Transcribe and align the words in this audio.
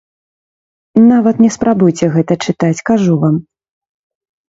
Нават 1.11 1.35
не 1.45 1.51
спрабуйце 1.57 2.05
гэта 2.17 2.33
чытаць, 2.49 2.75
кажу 2.93 3.13
вам. 3.29 3.35